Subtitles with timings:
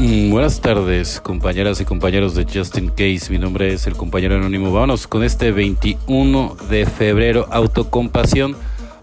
[0.00, 3.26] Mm, buenas tardes, compañeras y compañeros de Justin Case.
[3.28, 4.72] Mi nombre es el compañero anónimo.
[4.72, 8.56] Vámonos con este 21 de febrero, autocompasión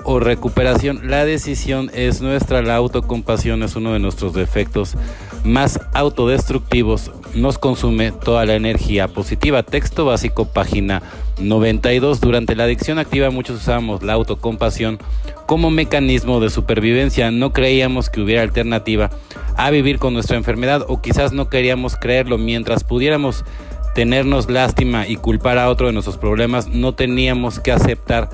[0.05, 1.02] o recuperación.
[1.07, 2.63] La decisión es nuestra.
[2.63, 4.95] La autocompasión es uno de nuestros defectos
[5.43, 7.11] más autodestructivos.
[7.37, 9.61] Nos consume toda la energía positiva.
[9.61, 11.03] Texto básico, página
[11.39, 12.19] 92.
[12.19, 14.97] Durante la adicción activa muchos usamos la autocompasión
[15.45, 17.29] como mecanismo de supervivencia.
[17.29, 19.11] No creíamos que hubiera alternativa
[19.55, 23.45] a vivir con nuestra enfermedad o quizás no queríamos creerlo mientras pudiéramos
[23.93, 28.29] tenernos lástima y culpar a otro de nuestros problemas, no teníamos que aceptar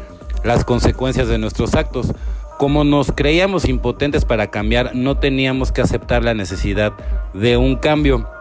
[0.45, 2.13] las consecuencias de nuestros actos.
[2.57, 6.93] Como nos creíamos impotentes para cambiar, no teníamos que aceptar la necesidad
[7.33, 8.32] de un cambio.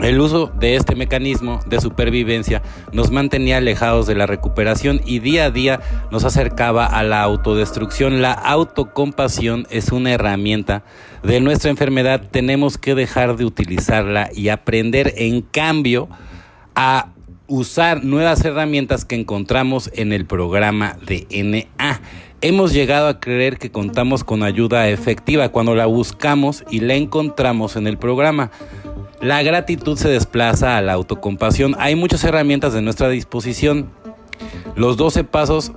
[0.00, 5.46] El uso de este mecanismo de supervivencia nos mantenía alejados de la recuperación y día
[5.46, 5.80] a día
[6.12, 8.22] nos acercaba a la autodestrucción.
[8.22, 10.84] La autocompasión es una herramienta
[11.24, 12.22] de nuestra enfermedad.
[12.30, 16.08] Tenemos que dejar de utilizarla y aprender en cambio
[16.76, 17.08] a
[17.48, 22.00] usar nuevas herramientas que encontramos en el programa de NA.
[22.40, 27.74] Hemos llegado a creer que contamos con ayuda efectiva cuando la buscamos y la encontramos
[27.74, 28.52] en el programa.
[29.20, 31.74] La gratitud se desplaza a la autocompasión.
[31.78, 33.90] Hay muchas herramientas de nuestra disposición.
[34.76, 35.72] Los 12 pasos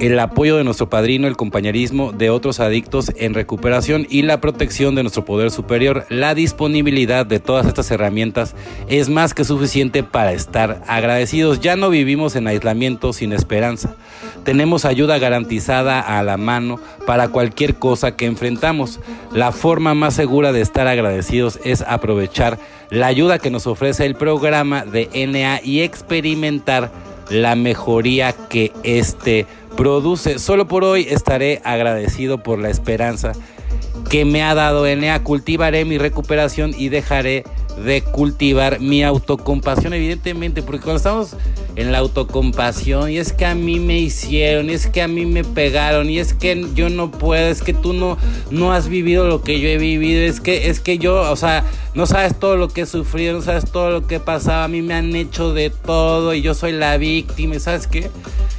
[0.00, 4.94] el apoyo de nuestro padrino, el compañerismo de otros adictos en recuperación y la protección
[4.94, 6.04] de nuestro poder superior.
[6.08, 8.54] La disponibilidad de todas estas herramientas
[8.88, 11.60] es más que suficiente para estar agradecidos.
[11.60, 13.94] Ya no vivimos en aislamiento sin esperanza.
[14.44, 19.00] Tenemos ayuda garantizada a la mano para cualquier cosa que enfrentamos.
[19.32, 22.58] La forma más segura de estar agradecidos es aprovechar
[22.90, 26.90] la ayuda que nos ofrece el programa de NA y experimentar
[27.30, 29.46] la mejoría que este
[29.76, 30.38] produce.
[30.38, 33.32] Solo por hoy estaré agradecido por la esperanza
[34.08, 35.22] que me ha dado NA.
[35.22, 37.44] Cultivaré mi recuperación y dejaré
[37.84, 41.36] de cultivar mi autocompasión, evidentemente, porque cuando estamos
[41.74, 45.26] en la autocompasión, y es que a mí me hicieron, y es que a mí
[45.26, 48.16] me pegaron, y es que yo no puedo, es que tú no,
[48.50, 51.64] no has vivido lo que yo he vivido, es que, es que yo, o sea,
[51.94, 54.68] no sabes todo lo que he sufrido, no sabes todo lo que he pasado, a
[54.68, 58.08] mí me han hecho de todo, y yo soy la víctima, ¿sabes qué?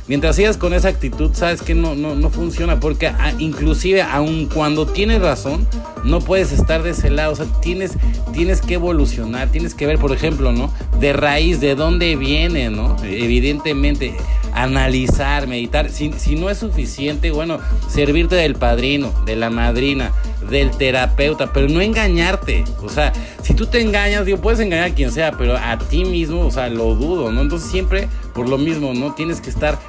[0.08, 4.86] Mientras sigas con esa actitud, sabes que no, no, no funciona, porque inclusive aun cuando
[4.86, 5.68] tienes razón,
[6.04, 7.94] no puedes estar de ese lado, o sea, tienes,
[8.32, 10.72] tienes que evolucionar, tienes que ver, por ejemplo, ¿no?
[11.00, 12.96] De raíz, de dónde viene, ¿no?
[13.04, 14.16] Evidentemente,
[14.54, 17.58] analizar, meditar, si, si no es suficiente, bueno,
[17.90, 20.12] servirte del padrino, de la madrina,
[20.50, 23.12] del terapeuta, pero no engañarte, o sea,
[23.42, 26.52] si tú te engañas, digo, puedes engañar a quien sea, pero a ti mismo, o
[26.52, 27.42] sea, lo dudo, ¿no?
[27.42, 29.14] Entonces siempre, por lo mismo, ¿no?
[29.14, 29.80] Tienes que estar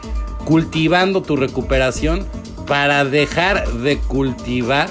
[0.47, 2.25] cultivando tu recuperación
[2.67, 4.89] para dejar de cultivar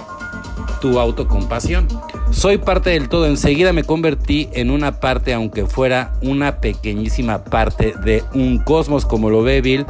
[0.82, 1.88] tu autocompasión.
[2.32, 7.94] Soy parte del todo, enseguida me convertí en una parte, aunque fuera una pequeñísima parte
[8.04, 9.86] de un cosmos, como lo ve Bill,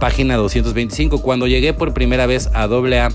[0.00, 1.22] página 225.
[1.22, 3.10] Cuando llegué por primera vez a AA,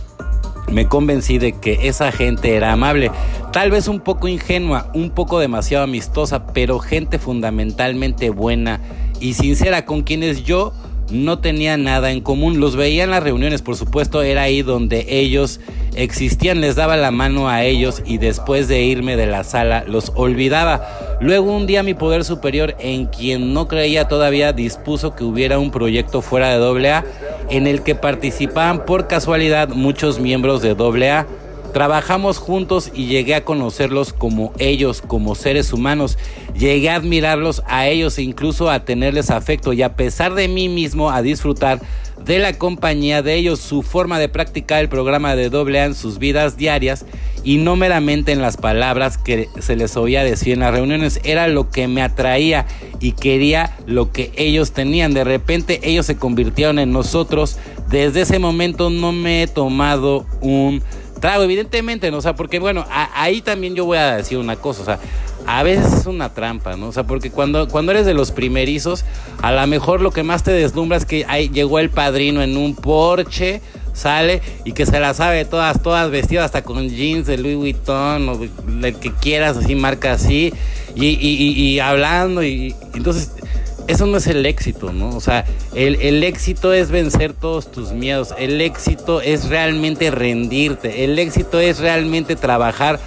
[0.71, 3.11] me convencí de que esa gente era amable,
[3.51, 8.79] tal vez un poco ingenua, un poco demasiado amistosa, pero gente fundamentalmente buena
[9.19, 10.73] y sincera con quienes yo
[11.11, 12.59] no tenía nada en común.
[12.59, 15.59] Los veía en las reuniones, por supuesto, era ahí donde ellos
[15.95, 20.11] existían, les daba la mano a ellos y después de irme de la sala los
[20.15, 21.17] olvidaba.
[21.19, 25.71] Luego un día mi poder superior, en quien no creía todavía, dispuso que hubiera un
[25.71, 27.03] proyecto fuera de AA
[27.49, 31.27] en el que participaban por casualidad muchos miembros de AA
[31.73, 36.17] Trabajamos juntos y llegué a conocerlos como ellos, como seres humanos.
[36.57, 40.67] Llegué a admirarlos a ellos e incluso a tenerles afecto y a pesar de mí
[40.67, 41.79] mismo a disfrutar
[42.25, 45.95] de la compañía de ellos, su forma de practicar el programa de doble A en
[45.95, 47.05] sus vidas diarias
[47.43, 51.47] y no meramente en las palabras que se les oía decir en las reuniones, era
[51.47, 52.65] lo que me atraía
[52.99, 55.13] y quería lo que ellos tenían.
[55.13, 57.57] De repente ellos se convirtieron en nosotros.
[57.89, 60.83] Desde ese momento no me he tomado un
[61.19, 62.17] trago, evidentemente, ¿no?
[62.17, 64.99] O sea, porque bueno, ahí también yo voy a decir una cosa, o sea,
[65.45, 66.87] a veces es una trampa, ¿no?
[66.87, 69.05] O sea, porque cuando, cuando eres de los primerizos,
[69.41, 72.57] a lo mejor lo que más te deslumbra es que ahí llegó el padrino en
[72.57, 73.61] un Porsche
[73.93, 78.29] sale y que se la sabe todas, todas vestidas hasta con jeans de Louis Vuitton
[78.29, 78.39] o
[78.85, 80.53] el que quieras, así, marca así,
[80.95, 83.31] y, y, hablando, y, entonces
[83.89, 85.09] eso no es el éxito, ¿no?
[85.09, 91.17] O sea, el, éxito es vencer todos tus miedos, el éxito es realmente rendirte, el
[91.17, 92.99] éxito es realmente trabajar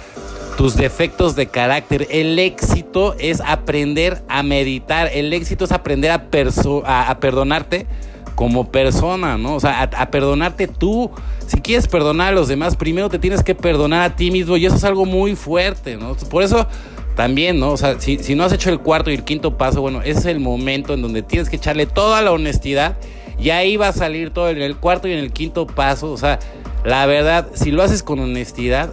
[0.57, 6.29] tus defectos de carácter, el éxito es aprender a meditar, el éxito es aprender a
[6.29, 7.87] perdonarte
[8.35, 9.55] como persona, ¿no?
[9.55, 11.11] O sea, a, perdonarte tú.
[11.47, 14.65] Si quieres perdonar a los demás, primero te tienes que perdonar a ti mismo y
[14.65, 16.15] eso es algo muy fuerte, ¿no?
[16.15, 16.67] Por eso
[17.15, 17.71] también, ¿no?
[17.71, 20.19] O sea, si, si no has hecho el cuarto y el quinto paso, bueno, ese
[20.19, 22.97] es el momento en donde tienes que echarle toda la honestidad
[23.39, 26.11] y ahí va a salir todo en el cuarto y en el quinto paso.
[26.11, 26.39] O sea,
[26.85, 28.89] la verdad, si lo haces con honestidad,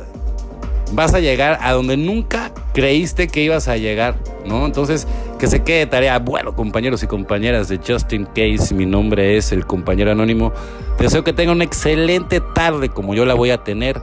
[0.92, 4.66] vas a llegar a donde nunca creíste que ibas a llegar, ¿no?
[4.66, 5.06] Entonces,
[5.38, 6.18] que se quede tarea.
[6.18, 10.52] Bueno, compañeros y compañeras de Justin Case, mi nombre es el compañero anónimo.
[10.98, 14.02] Deseo que tengan una excelente tarde como yo la voy a tener.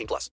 [0.01, 0.29] 18 plus.